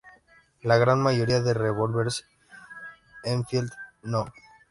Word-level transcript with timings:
La 0.63 0.77
gran 0.79 0.99
mayoría 0.99 1.41
de 1.41 1.53
revólveres 1.53 2.25
Enfield 3.23 3.71
No. 4.01 4.25